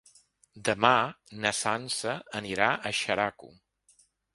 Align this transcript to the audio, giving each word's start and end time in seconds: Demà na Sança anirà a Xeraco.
Demà 0.69 0.93
na 1.45 1.53
Sança 1.59 2.17
anirà 2.43 2.75
a 2.93 2.97
Xeraco. 3.05 3.57